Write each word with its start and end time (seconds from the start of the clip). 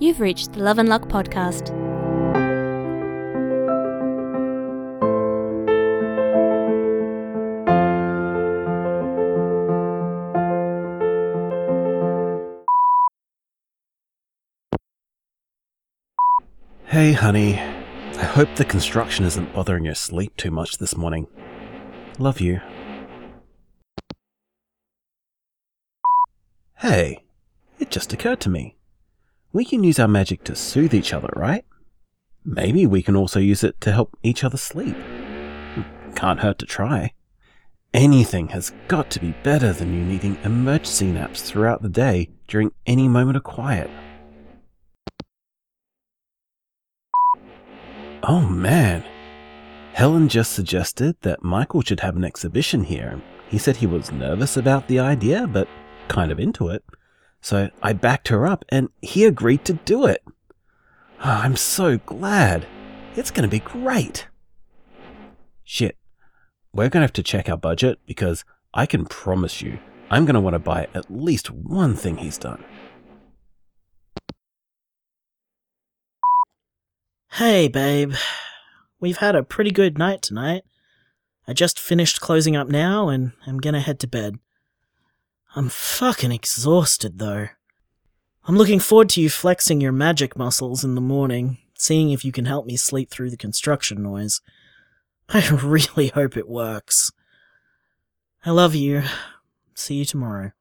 You've 0.00 0.20
reached 0.20 0.52
the 0.52 0.60
Love 0.60 0.78
and 0.78 0.88
Luck 0.88 1.08
podcast. 1.08 1.74
Hey, 16.86 17.12
honey. 17.12 17.58
I 17.58 18.24
hope 18.24 18.54
the 18.54 18.64
construction 18.64 19.24
isn't 19.24 19.52
bothering 19.52 19.84
your 19.84 19.94
sleep 19.94 20.36
too 20.36 20.50
much 20.50 20.78
this 20.78 20.96
morning. 20.96 21.26
Love 22.18 22.40
you. 22.40 22.60
Hey, 26.76 27.24
it 27.78 27.90
just 27.90 28.12
occurred 28.12 28.40
to 28.40 28.48
me. 28.48 28.77
We 29.52 29.64
can 29.64 29.82
use 29.82 29.98
our 29.98 30.08
magic 30.08 30.44
to 30.44 30.54
soothe 30.54 30.92
each 30.92 31.14
other, 31.14 31.30
right? 31.34 31.64
Maybe 32.44 32.86
we 32.86 33.02
can 33.02 33.16
also 33.16 33.40
use 33.40 33.64
it 33.64 33.80
to 33.80 33.92
help 33.92 34.16
each 34.22 34.44
other 34.44 34.58
sleep. 34.58 34.96
Can't 36.14 36.40
hurt 36.40 36.58
to 36.58 36.66
try. 36.66 37.12
Anything 37.94 38.48
has 38.48 38.72
got 38.88 39.10
to 39.10 39.20
be 39.20 39.34
better 39.42 39.72
than 39.72 39.94
you 39.94 40.04
needing 40.04 40.36
emergency 40.44 41.10
naps 41.10 41.40
throughout 41.40 41.80
the 41.80 41.88
day 41.88 42.28
during 42.46 42.72
any 42.86 43.08
moment 43.08 43.38
of 43.38 43.44
quiet. 43.44 43.90
Oh 48.22 48.46
man. 48.46 49.02
Helen 49.94 50.28
just 50.28 50.52
suggested 50.52 51.16
that 51.22 51.42
Michael 51.42 51.80
should 51.80 52.00
have 52.00 52.16
an 52.16 52.24
exhibition 52.24 52.84
here. 52.84 53.22
He 53.48 53.56
said 53.56 53.76
he 53.76 53.86
was 53.86 54.12
nervous 54.12 54.58
about 54.58 54.86
the 54.88 54.98
idea, 54.98 55.46
but 55.46 55.68
kind 56.08 56.30
of 56.30 56.38
into 56.38 56.68
it. 56.68 56.84
So 57.40 57.70
I 57.82 57.92
backed 57.92 58.28
her 58.28 58.46
up 58.46 58.64
and 58.68 58.88
he 59.00 59.24
agreed 59.24 59.64
to 59.66 59.74
do 59.74 60.06
it. 60.06 60.22
Oh, 61.20 61.40
I'm 61.42 61.56
so 61.56 61.98
glad. 61.98 62.66
It's 63.16 63.30
going 63.30 63.48
to 63.48 63.50
be 63.50 63.60
great. 63.60 64.28
Shit. 65.64 65.96
We're 66.72 66.88
going 66.88 67.00
to 67.00 67.06
have 67.06 67.12
to 67.14 67.22
check 67.22 67.48
our 67.48 67.56
budget 67.56 67.98
because 68.06 68.44
I 68.74 68.86
can 68.86 69.06
promise 69.06 69.62
you 69.62 69.78
I'm 70.10 70.24
going 70.24 70.34
to 70.34 70.40
want 70.40 70.54
to 70.54 70.60
buy 70.60 70.88
at 70.94 71.10
least 71.10 71.50
one 71.50 71.94
thing 71.94 72.18
he's 72.18 72.38
done. 72.38 72.64
Hey, 77.32 77.68
babe. 77.68 78.14
We've 79.00 79.18
had 79.18 79.36
a 79.36 79.44
pretty 79.44 79.70
good 79.70 79.96
night 79.96 80.22
tonight. 80.22 80.62
I 81.46 81.52
just 81.52 81.78
finished 81.78 82.20
closing 82.20 82.56
up 82.56 82.68
now 82.68 83.08
and 83.08 83.32
I'm 83.46 83.58
gonna 83.58 83.80
head 83.80 84.00
to 84.00 84.06
bed. 84.06 84.38
I'm 85.56 85.68
fucking 85.68 86.32
exhausted 86.32 87.18
though. 87.18 87.48
I'm 88.44 88.56
looking 88.56 88.80
forward 88.80 89.08
to 89.10 89.20
you 89.20 89.28
flexing 89.28 89.80
your 89.80 89.92
magic 89.92 90.36
muscles 90.36 90.84
in 90.84 90.94
the 90.94 91.00
morning, 91.00 91.58
seeing 91.74 92.10
if 92.10 92.24
you 92.24 92.32
can 92.32 92.44
help 92.44 92.66
me 92.66 92.76
sleep 92.76 93.10
through 93.10 93.30
the 93.30 93.36
construction 93.36 94.02
noise. 94.02 94.40
I 95.28 95.46
really 95.62 96.08
hope 96.08 96.36
it 96.36 96.48
works. 96.48 97.10
I 98.44 98.50
love 98.50 98.74
you. 98.74 99.02
See 99.74 99.94
you 99.94 100.04
tomorrow. 100.04 100.52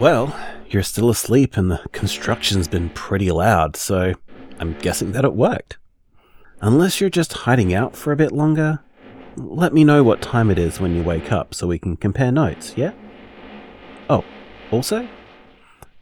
Well, 0.00 0.36
you're 0.68 0.82
still 0.82 1.08
asleep 1.08 1.56
and 1.56 1.70
the 1.70 1.80
construction's 1.92 2.66
been 2.66 2.90
pretty 2.90 3.30
loud, 3.30 3.76
so 3.76 4.14
I'm 4.58 4.74
guessing 4.80 5.12
that 5.12 5.24
it 5.24 5.34
worked. 5.34 5.78
Unless 6.60 7.00
you're 7.00 7.10
just 7.10 7.32
hiding 7.32 7.72
out 7.72 7.94
for 7.94 8.12
a 8.12 8.16
bit 8.16 8.32
longer, 8.32 8.80
let 9.36 9.72
me 9.72 9.84
know 9.84 10.02
what 10.02 10.22
time 10.22 10.50
it 10.50 10.58
is 10.58 10.80
when 10.80 10.94
you 10.94 11.02
wake 11.02 11.32
up 11.32 11.54
so 11.54 11.66
we 11.66 11.78
can 11.78 11.96
compare 11.96 12.32
notes, 12.32 12.74
yeah? 12.76 12.92
Oh, 14.08 14.24
also, 14.70 15.08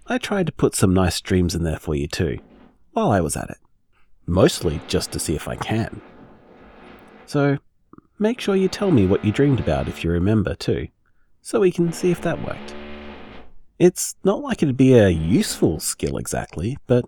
I 0.06 0.18
tried 0.18 0.46
to 0.46 0.52
put 0.52 0.74
some 0.74 0.94
nice 0.94 1.20
dreams 1.20 1.54
in 1.54 1.62
there 1.62 1.78
for 1.78 1.94
you 1.94 2.08
too, 2.08 2.38
while 2.92 3.10
I 3.10 3.20
was 3.20 3.36
at 3.36 3.50
it. 3.50 3.58
Mostly 4.26 4.80
just 4.88 5.12
to 5.12 5.18
see 5.18 5.34
if 5.34 5.48
I 5.48 5.56
can. 5.56 6.00
So, 7.26 7.58
make 8.18 8.40
sure 8.40 8.56
you 8.56 8.68
tell 8.68 8.90
me 8.90 9.06
what 9.06 9.24
you 9.24 9.32
dreamed 9.32 9.60
about 9.60 9.88
if 9.88 10.04
you 10.04 10.10
remember 10.10 10.54
too, 10.54 10.88
so 11.40 11.60
we 11.60 11.72
can 11.72 11.92
see 11.92 12.10
if 12.10 12.20
that 12.22 12.44
worked. 12.46 12.74
It's 13.78 14.14
not 14.22 14.40
like 14.40 14.62
it'd 14.62 14.76
be 14.76 14.94
a 14.94 15.08
useful 15.08 15.80
skill 15.80 16.16
exactly, 16.16 16.76
but 16.86 17.04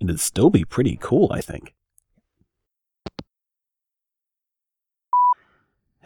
it'd 0.00 0.20
still 0.20 0.50
be 0.50 0.64
pretty 0.64 0.98
cool, 1.00 1.30
I 1.32 1.40
think. 1.40 1.74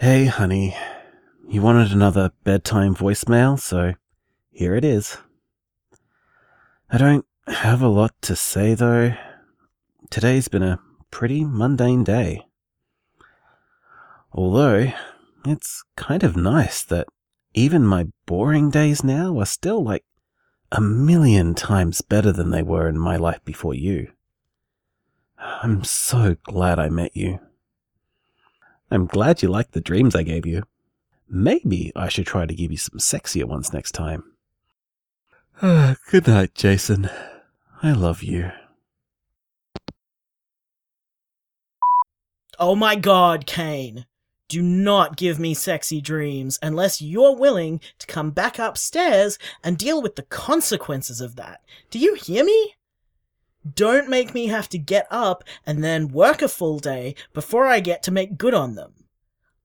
Hey, 0.01 0.27
honey. 0.27 0.77
You 1.49 1.61
wanted 1.61 1.91
another 1.91 2.31
bedtime 2.45 2.95
voicemail, 2.95 3.59
so 3.59 3.95
here 4.53 4.77
it 4.77 4.85
is. 4.85 5.19
I 6.89 6.99
don't 6.99 7.27
have 7.49 7.83
a 7.83 7.89
lot 7.89 8.13
to 8.23 8.37
say, 8.37 8.75
though. 8.75 9.15
Today's 10.09 10.47
been 10.47 10.63
a 10.63 10.79
pretty 11.11 11.45
mundane 11.45 12.05
day. 12.05 12.47
Although, 14.31 14.93
it's 15.45 15.83
kind 15.97 16.23
of 16.23 16.37
nice 16.37 16.85
that 16.85 17.09
even 17.53 17.85
my 17.85 18.07
boring 18.25 18.71
days 18.71 19.03
now 19.03 19.37
are 19.41 19.47
still 19.47 19.83
like 19.83 20.05
a 20.71 20.81
million 20.81 21.57
times 21.57 22.03
better 22.03 22.31
than 22.31 22.51
they 22.51 22.63
were 22.63 22.89
in 22.89 23.01
my 23.01 23.17
life 23.17 23.45
before 23.45 23.75
you. 23.75 24.13
I'm 25.37 25.83
so 25.83 26.37
glad 26.45 26.79
I 26.79 26.89
met 26.89 27.17
you. 27.17 27.41
I'm 28.91 29.07
glad 29.07 29.43
you 29.43 29.49
liked 29.49 29.73
the 29.73 29.81
dreams 29.81 30.15
I 30.15 30.23
gave 30.23 30.47
you. 30.47 30.63
Maybe 31.29 31.93
I 31.95 32.09
should 32.09 32.27
try 32.27 32.47
to 32.47 32.55
give 32.55 32.71
you 32.71 32.79
some 32.79 32.99
sexier 32.99 33.45
ones 33.45 33.73
next 33.73 33.93
time. 33.93 34.25
Ah, 35.61 35.97
good 36.11 36.27
night, 36.27 36.55
Jason. 36.55 37.11
I 37.83 37.93
love 37.93 38.23
you. 38.23 38.51
Oh 42.59 42.75
my 42.75 42.97
god, 42.97 43.47
Kane. 43.47 44.07
Do 44.49 44.63
not 44.63 45.19
give 45.19 45.39
me 45.39 45.53
sexy 45.53 46.01
dreams 46.01 46.59
unless 46.63 47.03
you're 47.03 47.37
willing 47.37 47.81
to 47.99 48.07
come 48.07 48.31
back 48.31 48.59
upstairs 48.59 49.39
and 49.63 49.77
deal 49.77 50.01
with 50.01 50.17
the 50.17 50.23
consequences 50.23 51.21
of 51.21 51.37
that. 51.37 51.61
Do 51.91 51.99
you 51.99 52.15
hear 52.15 52.45
me? 52.45 52.75
Don't 53.75 54.09
make 54.09 54.35
me 54.35 54.47
have 54.47 54.69
to 54.71 54.79
get 54.79 55.07
up 55.11 55.45
and 55.67 55.83
then 55.83 56.09
work 56.09 56.43
a 56.43 56.49
full 56.49 56.79
day 56.79 57.15
before 57.33 57.67
I 57.67 57.81
get 57.81 58.03
to 58.05 58.11
make 58.11 58.39
good 58.39 58.55
on 58.55 58.75
them. 58.75 58.93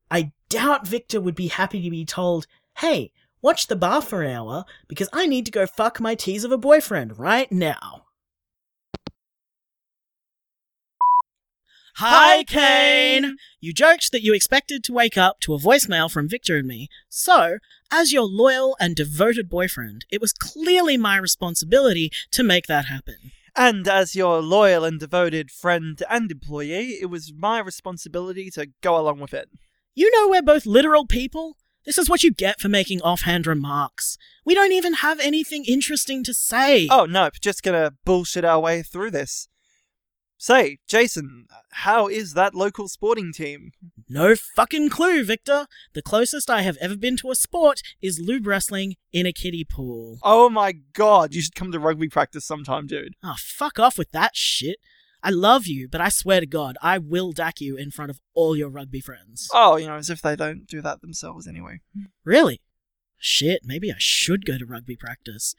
I 0.09 0.31
doubt 0.49 0.87
Victor 0.87 1.21
would 1.21 1.35
be 1.35 1.47
happy 1.47 1.81
to 1.81 1.89
be 1.89 2.05
told, 2.05 2.47
hey, 2.77 3.11
watch 3.41 3.67
the 3.67 3.75
bar 3.75 4.01
for 4.01 4.23
an 4.23 4.31
hour 4.31 4.65
because 4.87 5.09
I 5.13 5.27
need 5.27 5.45
to 5.45 5.51
go 5.51 5.65
fuck 5.65 5.99
my 5.99 6.15
tease 6.15 6.43
of 6.43 6.51
a 6.51 6.57
boyfriend 6.57 7.19
right 7.19 7.51
now. 7.51 8.05
Hi, 11.97 12.43
Kane! 12.45 13.37
You 13.59 13.71
joked 13.71 14.11
that 14.11 14.23
you 14.23 14.33
expected 14.33 14.83
to 14.83 14.93
wake 14.93 15.15
up 15.15 15.39
to 15.41 15.53
a 15.53 15.59
voicemail 15.59 16.09
from 16.09 16.27
Victor 16.27 16.57
and 16.57 16.67
me, 16.67 16.89
so, 17.07 17.59
as 17.91 18.11
your 18.11 18.23
loyal 18.23 18.75
and 18.79 18.95
devoted 18.95 19.47
boyfriend, 19.47 20.03
it 20.09 20.19
was 20.19 20.33
clearly 20.33 20.97
my 20.97 21.17
responsibility 21.17 22.11
to 22.31 22.41
make 22.41 22.65
that 22.65 22.85
happen. 22.85 23.31
And 23.55 23.87
as 23.87 24.15
your 24.15 24.41
loyal 24.41 24.83
and 24.83 24.99
devoted 24.99 25.51
friend 25.51 26.01
and 26.09 26.31
employee, 26.31 26.97
it 27.01 27.09
was 27.09 27.33
my 27.37 27.59
responsibility 27.59 28.49
to 28.51 28.69
go 28.81 28.97
along 28.97 29.19
with 29.19 29.33
it. 29.33 29.49
You 29.93 30.09
know 30.11 30.29
we're 30.29 30.41
both 30.41 30.65
literal 30.65 31.05
people. 31.05 31.57
This 31.85 31.97
is 31.97 32.09
what 32.09 32.23
you 32.23 32.31
get 32.31 32.59
for 32.59 32.69
making 32.69 33.01
offhand 33.01 33.45
remarks. 33.45 34.17
We 34.45 34.55
don't 34.55 34.71
even 34.71 34.95
have 34.95 35.19
anything 35.19 35.65
interesting 35.65 36.23
to 36.23 36.33
say. 36.33 36.87
Oh, 36.89 37.05
nope, 37.05 37.33
just 37.41 37.61
gonna 37.61 37.91
bullshit 38.05 38.45
our 38.45 38.59
way 38.59 38.81
through 38.81 39.11
this. 39.11 39.49
Say, 40.43 40.79
Jason, 40.89 41.47
how 41.71 42.09
is 42.09 42.33
that 42.33 42.53
local 42.53 42.89
sporting 42.89 43.31
team? 43.31 43.71
No 44.09 44.35
fucking 44.35 44.89
clue, 44.89 45.23
Victor. 45.23 45.67
The 45.93 46.01
closest 46.01 46.49
I 46.49 46.63
have 46.63 46.75
ever 46.81 46.97
been 46.97 47.15
to 47.19 47.31
a 47.31 47.35
sport 47.35 47.81
is 48.01 48.19
lube 48.19 48.45
wrestling 48.45 48.95
in 49.13 49.25
a 49.25 49.31
kiddie 49.31 49.63
pool. 49.63 50.17
Oh 50.21 50.49
my 50.49 50.73
god, 50.73 51.33
you 51.33 51.41
should 51.41 51.55
come 51.55 51.71
to 51.71 51.79
rugby 51.79 52.09
practice 52.09 52.43
sometime, 52.43 52.87
dude. 52.87 53.13
Oh, 53.23 53.35
fuck 53.37 53.79
off 53.79 53.97
with 53.97 54.11
that 54.11 54.35
shit. 54.35 54.79
I 55.23 55.29
love 55.29 55.65
you, 55.65 55.87
but 55.87 56.01
I 56.01 56.09
swear 56.09 56.41
to 56.41 56.45
God, 56.45 56.75
I 56.81 56.97
will 56.97 57.31
dack 57.31 57.61
you 57.61 57.77
in 57.77 57.89
front 57.89 58.11
of 58.11 58.19
all 58.33 58.57
your 58.57 58.67
rugby 58.67 58.99
friends. 58.99 59.47
Oh, 59.53 59.77
you 59.77 59.87
know, 59.87 59.95
as 59.95 60.09
if 60.09 60.21
they 60.21 60.35
don't 60.35 60.67
do 60.67 60.81
that 60.81 60.99
themselves 60.99 61.47
anyway. 61.47 61.79
Really? 62.25 62.59
Shit, 63.17 63.61
maybe 63.63 63.93
I 63.93 63.97
should 63.97 64.45
go 64.45 64.57
to 64.57 64.65
rugby 64.65 64.97
practice. 64.97 65.55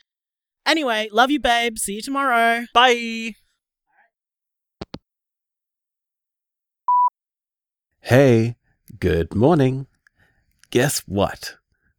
Anyway, 0.67 1.09
love 1.11 1.31
you, 1.31 1.41
babe. 1.41 1.79
See 1.79 1.95
you 1.95 2.03
tomorrow. 2.03 2.67
Bye! 2.75 3.37
Hey, 8.09 8.57
good 9.01 9.35
morning. 9.35 9.87
Guess 10.69 11.05
what? 11.07 11.55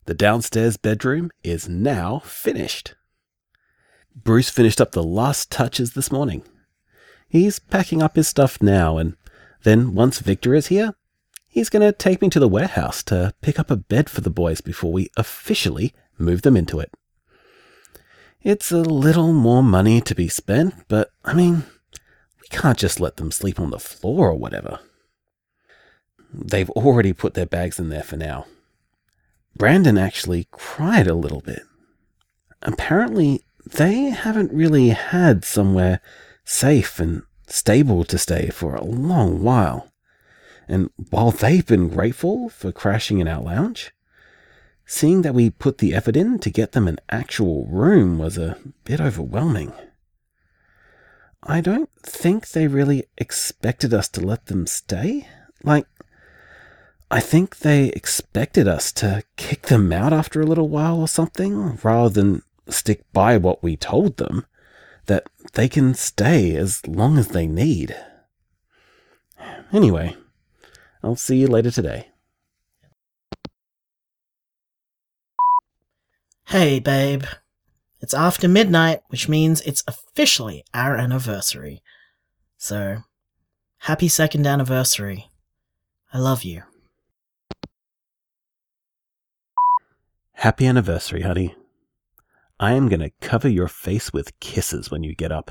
The 0.06 0.14
downstairs 0.14 0.78
bedroom 0.78 1.32
is 1.44 1.68
now 1.68 2.20
finished. 2.20 2.94
Bruce 4.16 4.52
finished 4.52 4.80
up 4.80 4.92
the 4.92 5.02
last 5.02 5.50
touches 5.50 5.94
this 5.94 6.12
morning. 6.12 6.44
He's 7.28 7.58
packing 7.58 8.04
up 8.04 8.18
his 8.18 8.28
stuff 8.28 8.62
now, 8.62 9.00
and 9.00 9.18
then 9.64 9.96
once 9.96 10.20
Victor 10.20 10.54
is 10.54 10.68
here, 10.68 10.94
he's 11.48 11.72
going 11.72 11.82
to 11.82 11.92
take 11.92 12.22
me 12.22 12.30
to 12.30 12.40
the 12.40 12.48
warehouse 12.48 13.02
to 13.06 13.34
pick 13.42 13.58
up 13.58 13.72
a 13.72 13.76
bed 13.76 14.08
for 14.08 14.22
the 14.22 14.30
boys 14.30 14.62
before 14.62 14.94
we 14.94 15.10
officially 15.18 15.92
move 16.20 16.44
them 16.44 16.56
into 16.56 16.80
it. 16.80 16.94
It's 18.44 18.72
a 18.72 18.78
little 18.78 19.34
more 19.34 19.64
money 19.64 20.02
to 20.02 20.14
be 20.14 20.28
spent, 20.28 20.88
but 20.88 21.10
I 21.24 21.34
mean, 21.34 21.64
we 22.40 22.48
can't 22.50 22.78
just 22.78 23.00
let 23.00 23.18
them 23.18 23.32
sleep 23.32 23.60
on 23.60 23.72
the 23.72 23.80
floor 23.80 24.30
or 24.30 24.36
whatever. 24.36 24.82
They've 26.38 26.70
already 26.72 27.14
put 27.14 27.34
their 27.34 27.46
bags 27.46 27.80
in 27.80 27.90
there 27.90 28.04
for 28.04 28.18
now. 28.18 28.46
Brandon 29.56 29.98
actually 29.98 30.48
cried 30.52 31.08
a 31.08 31.14
little 31.14 31.42
bit. 31.42 31.64
Apparently, 32.62 33.46
they 33.66 34.06
haven't 34.10 34.52
really 34.52 34.90
had 34.90 35.46
somewhere 35.46 36.02
safe 36.44 37.00
and 37.00 37.24
stable 37.48 38.04
to 38.06 38.18
stay 38.18 38.50
for 38.50 38.76
a 38.76 38.84
long 38.84 39.42
while. 39.42 39.92
And 40.68 40.90
while 41.10 41.32
they've 41.32 41.66
been 41.66 41.90
grateful 41.90 42.50
for 42.50 42.72
crashing 42.72 43.20
in 43.20 43.28
our 43.28 43.42
lounge, 43.42 43.92
seeing 44.86 45.22
that 45.22 45.36
we 45.36 45.50
put 45.50 45.78
the 45.78 45.94
effort 45.94 46.16
in 46.16 46.40
to 46.40 46.50
get 46.50 46.74
them 46.74 46.88
an 46.88 47.00
actual 47.10 47.66
room 47.68 48.18
was 48.18 48.38
a 48.38 48.58
bit 48.84 49.00
overwhelming. 49.00 49.74
I 51.44 51.62
don't 51.62 51.92
think 52.02 52.50
they 52.50 52.68
really 52.68 53.06
expected 53.18 53.94
us 53.94 54.10
to 54.10 54.22
let 54.22 54.48
them 54.48 54.66
stay. 54.66 55.28
Like, 55.64 55.86
I 57.16 57.22
think 57.22 57.60
they 57.60 57.86
expected 57.92 58.68
us 58.68 58.92
to 58.92 59.24
kick 59.38 59.68
them 59.68 59.94
out 59.94 60.12
after 60.12 60.42
a 60.42 60.46
little 60.46 60.68
while 60.68 61.00
or 61.00 61.08
something, 61.08 61.80
rather 61.82 62.10
than 62.10 62.42
stick 62.68 63.06
by 63.14 63.38
what 63.38 63.64
we 63.64 63.78
told 63.78 64.18
them 64.18 64.46
that 65.06 65.24
they 65.54 65.70
can 65.70 65.94
stay 65.94 66.58
as 66.58 66.86
long 66.86 67.18
as 67.18 67.30
they 67.30 67.48
need. 67.48 67.96
Anyway, 69.72 70.18
I'll 71.02 71.16
see 71.16 71.38
you 71.38 71.48
later 71.48 71.72
today. 71.72 72.10
Hey, 76.48 76.80
babe. 76.82 77.24
It's 78.02 78.14
after 78.14 78.50
midnight, 78.50 79.04
which 79.08 79.30
means 79.30 79.62
it's 79.62 79.86
officially 79.88 80.66
our 80.74 80.98
anniversary. 80.98 81.82
So, 82.58 83.04
happy 83.78 84.10
second 84.10 84.46
anniversary. 84.46 85.30
I 86.12 86.20
love 86.20 86.44
you. 86.44 86.64
Happy 90.36 90.68
anniversary, 90.68 91.22
honey. 91.22 91.56
I 92.60 92.74
am 92.74 92.90
going 92.90 93.00
to 93.00 93.10
cover 93.22 93.48
your 93.48 93.70
face 93.70 94.12
with 94.12 94.38
kisses 94.42 94.92
when 94.92 95.02
you 95.02 95.16
get 95.16 95.32
up. 95.32 95.50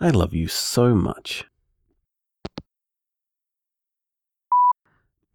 I 0.00 0.08
love 0.08 0.32
you 0.32 0.48
so 0.48 0.94
much. 0.94 1.44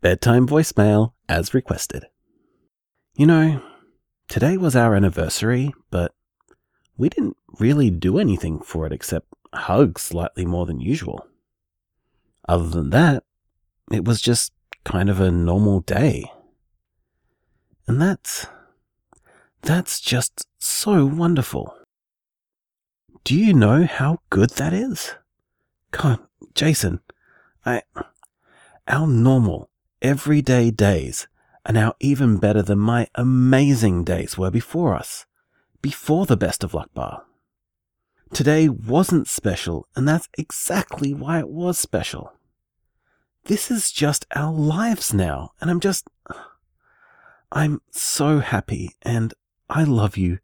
Bedtime 0.01 0.47
voicemail 0.47 1.13
as 1.29 1.53
requested. 1.53 2.07
You 3.15 3.27
know, 3.27 3.61
today 4.27 4.57
was 4.57 4.75
our 4.75 4.95
anniversary, 4.95 5.71
but 5.91 6.13
we 6.97 7.09
didn't 7.09 7.37
really 7.59 7.91
do 7.91 8.17
anything 8.17 8.59
for 8.59 8.87
it 8.87 8.91
except 8.91 9.27
hug 9.53 9.99
slightly 9.99 10.45
more 10.45 10.65
than 10.65 10.81
usual. 10.81 11.27
Other 12.49 12.69
than 12.69 12.89
that, 12.89 13.23
it 13.91 14.03
was 14.03 14.19
just 14.19 14.51
kind 14.83 15.11
of 15.11 15.21
a 15.21 15.31
normal 15.31 15.81
day. 15.81 16.29
And 17.87 18.01
that's 18.01 18.47
that's 19.63 19.99
just 19.99 20.47
so 20.59 21.05
wonderful. 21.05 21.75
Do 23.23 23.35
you 23.35 23.53
know 23.53 23.85
how 23.85 24.19
good 24.29 24.51
that 24.51 24.73
is? 24.73 25.15
God, 25.91 26.19
Jason, 26.53 26.99
I, 27.65 27.83
our 28.87 29.07
normal, 29.07 29.69
everyday 30.01 30.71
days 30.71 31.27
are 31.65 31.73
now 31.73 31.93
even 32.01 32.37
better 32.37 32.61
than 32.61 32.79
my 32.79 33.07
amazing 33.15 34.03
days 34.03 34.37
were 34.37 34.51
before 34.51 34.95
us, 34.95 35.25
before 35.81 36.25
the 36.25 36.37
best 36.37 36.63
of 36.63 36.73
luck 36.73 36.93
bar. 36.93 37.23
Today 38.33 38.67
wasn't 38.67 39.27
special, 39.27 39.87
and 39.95 40.07
that's 40.07 40.27
exactly 40.37 41.13
why 41.13 41.39
it 41.39 41.47
was 41.47 41.77
special. 41.77 42.33
This 43.45 43.69
is 43.69 43.91
just 43.91 44.25
our 44.35 44.51
lives 44.51 45.13
now, 45.13 45.51
and 45.61 45.69
I'm 45.69 45.79
just. 45.79 46.07
I'm 47.51 47.81
so 47.91 48.39
happy, 48.39 48.95
and 49.03 49.31
I 49.75 49.83
love 49.85 50.17
you 50.17 50.37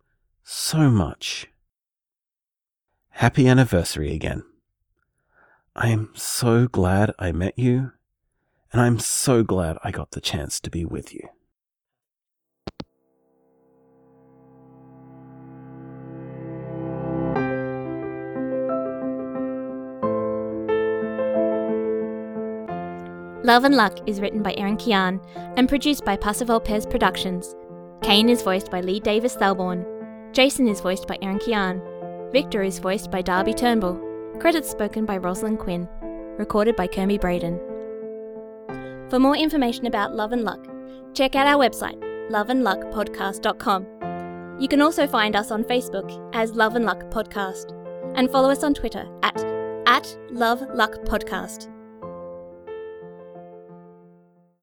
so 0.43 0.89
much. 0.89 1.45
Happy 3.09 3.47
anniversary 3.47 4.11
again. 4.11 4.43
I 5.75 5.89
am 5.89 6.09
so 6.15 6.65
glad 6.65 7.13
I 7.19 7.31
met 7.31 7.53
you, 7.55 7.91
and 8.73 8.81
I'm 8.81 8.97
so 8.97 9.43
glad 9.43 9.77
I 9.83 9.91
got 9.91 10.11
the 10.11 10.19
chance 10.19 10.59
to 10.61 10.71
be 10.71 10.83
with 10.83 11.13
you. 11.13 11.29
Love 23.43 23.63
and 23.63 23.75
Luck 23.75 23.99
is 24.07 24.21
written 24.21 24.41
by 24.41 24.55
Erin 24.57 24.77
Kian 24.77 25.23
and 25.55 25.69
produced 25.69 26.03
by 26.03 26.17
Passival 26.17 26.65
Pez 26.65 26.89
Productions. 26.89 27.55
Kane 28.01 28.29
is 28.29 28.41
voiced 28.41 28.71
by 28.71 28.81
Lee 28.81 28.99
Davis 28.99 29.35
Thalborn. 29.35 29.85
Jason 30.33 30.67
is 30.67 30.81
voiced 30.81 31.07
by 31.07 31.17
Aaron 31.21 31.39
Kian. 31.39 31.81
Victor 32.31 32.63
is 32.63 32.79
voiced 32.79 33.11
by 33.11 33.21
Darby 33.21 33.53
Turnbull. 33.53 33.99
Credits 34.39 34.69
spoken 34.69 35.05
by 35.05 35.17
Rosalind 35.17 35.59
Quinn. 35.59 35.87
Recorded 36.37 36.75
by 36.75 36.87
Kermie 36.87 37.19
Braden. 37.19 37.59
For 39.09 39.19
more 39.19 39.35
information 39.35 39.87
about 39.87 40.15
Love 40.15 40.31
and 40.31 40.43
Luck, 40.43 40.65
check 41.13 41.35
out 41.35 41.47
our 41.47 41.57
website, 41.57 41.99
loveandluckpodcast.com. 42.29 44.57
You 44.59 44.67
can 44.67 44.81
also 44.81 45.07
find 45.07 45.35
us 45.35 45.51
on 45.51 45.63
Facebook 45.63 46.09
as 46.33 46.53
Love 46.53 46.75
and 46.75 46.85
Luck 46.85 47.01
Podcast 47.11 47.75
and 48.15 48.29
follow 48.29 48.49
us 48.49 48.63
on 48.63 48.73
Twitter 48.73 49.07
at, 49.23 49.37
at 49.85 50.17
Love 50.29 50.61
Luck 50.73 50.93
Podcast. 51.05 51.69